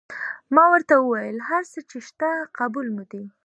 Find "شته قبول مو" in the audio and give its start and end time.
2.07-3.03